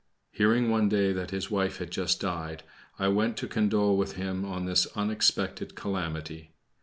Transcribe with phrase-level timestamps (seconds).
[0.31, 2.63] Hearing one day that his wife had just died,
[2.97, 6.53] I went to condole with him on this unexpected calamity.